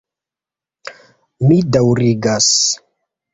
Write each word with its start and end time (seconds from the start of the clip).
Mi 1.51 1.59
daŭrigas. 1.77 2.39